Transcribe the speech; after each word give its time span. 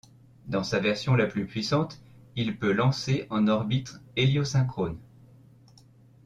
Dans 0.47 0.63
sa 0.63 0.79
version 0.79 1.13
la 1.13 1.27
plus 1.27 1.45
puissante 1.45 2.01
il 2.35 2.57
peut 2.57 2.71
lancer 2.71 3.27
en 3.29 3.47
orbite 3.47 3.99
héliosynchrone. 4.15 4.97